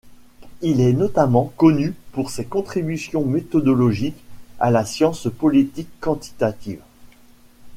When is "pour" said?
2.11-2.31